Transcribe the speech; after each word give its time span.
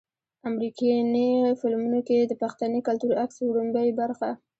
امريکني 0.49 1.27
فلمونو 1.59 1.99
کښې 2.07 2.19
د 2.27 2.33
پښتني 2.41 2.79
کلتور 2.87 3.13
عکس 3.23 3.37
وړومبۍ 3.41 3.89
برخه 3.99 4.29